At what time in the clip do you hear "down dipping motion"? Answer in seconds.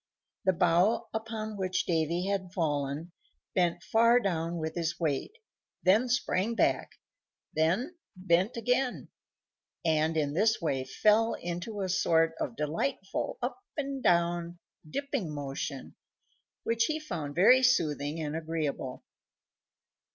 14.01-15.93